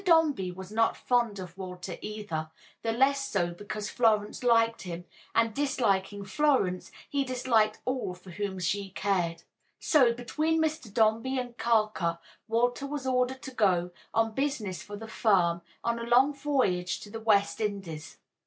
[0.03, 2.49] Dombey was not fond of Walter either,
[2.81, 8.57] the less so because Florence liked him, and disliking Florence, he disliked all for whom
[8.57, 9.43] she cared.
[9.79, 10.91] So, between Mr.
[10.91, 12.17] Dombey and Carker,
[12.47, 17.11] Walter was ordered to go, on business for the firm, on a long voyage to
[17.11, 18.17] the West Indies.